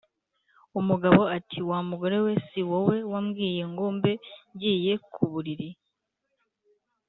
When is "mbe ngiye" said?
3.97-4.93